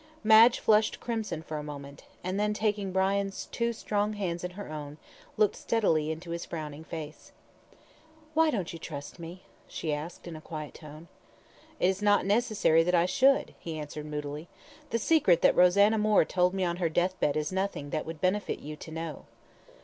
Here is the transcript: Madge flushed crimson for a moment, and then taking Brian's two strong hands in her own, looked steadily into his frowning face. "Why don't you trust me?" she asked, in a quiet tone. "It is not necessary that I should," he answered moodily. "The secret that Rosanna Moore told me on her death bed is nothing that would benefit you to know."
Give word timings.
Madge 0.23 0.57
flushed 0.57 0.99
crimson 0.99 1.43
for 1.43 1.57
a 1.57 1.63
moment, 1.63 2.05
and 2.23 2.39
then 2.39 2.55
taking 2.55 2.91
Brian's 2.91 3.45
two 3.51 3.71
strong 3.71 4.13
hands 4.13 4.43
in 4.43 4.49
her 4.57 4.67
own, 4.67 4.97
looked 5.37 5.55
steadily 5.55 6.09
into 6.09 6.31
his 6.31 6.43
frowning 6.43 6.83
face. 6.83 7.31
"Why 8.33 8.49
don't 8.49 8.73
you 8.73 8.79
trust 8.79 9.19
me?" 9.19 9.43
she 9.67 9.93
asked, 9.93 10.27
in 10.27 10.35
a 10.35 10.41
quiet 10.41 10.73
tone. 10.73 11.07
"It 11.79 11.87
is 11.87 12.01
not 12.01 12.25
necessary 12.25 12.81
that 12.81 12.95
I 12.95 13.05
should," 13.05 13.53
he 13.59 13.77
answered 13.77 14.07
moodily. 14.07 14.47
"The 14.89 14.97
secret 14.97 15.43
that 15.43 15.55
Rosanna 15.55 15.99
Moore 15.99 16.25
told 16.25 16.55
me 16.55 16.63
on 16.63 16.77
her 16.77 16.89
death 16.89 17.19
bed 17.19 17.37
is 17.37 17.51
nothing 17.51 17.91
that 17.91 18.07
would 18.07 18.19
benefit 18.19 18.57
you 18.57 18.75
to 18.77 18.89
know." 18.89 19.25